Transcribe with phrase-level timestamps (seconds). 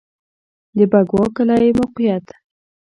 [0.77, 2.25] د بکوا کلی موقعیت